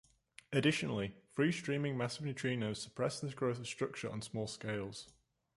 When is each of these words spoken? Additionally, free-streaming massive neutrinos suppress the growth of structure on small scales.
Additionally, 0.51 1.13
free-streaming 1.35 1.95
massive 1.95 2.25
neutrinos 2.25 2.77
suppress 2.77 3.19
the 3.19 3.29
growth 3.29 3.59
of 3.59 3.67
structure 3.67 4.09
on 4.09 4.19
small 4.23 4.47
scales. 4.47 5.07